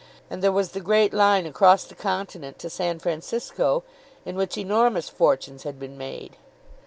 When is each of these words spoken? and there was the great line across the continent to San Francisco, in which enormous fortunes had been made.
and 0.31 0.41
there 0.41 0.51
was 0.51 0.71
the 0.71 0.79
great 0.79 1.13
line 1.13 1.45
across 1.45 1.83
the 1.83 1.93
continent 1.93 2.57
to 2.57 2.71
San 2.71 2.97
Francisco, 2.97 3.83
in 4.25 4.35
which 4.35 4.57
enormous 4.57 5.09
fortunes 5.09 5.61
had 5.61 5.77
been 5.79 5.95
made. 5.95 6.37